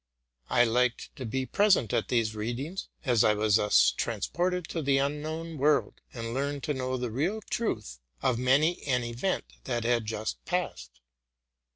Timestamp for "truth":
7.51-7.99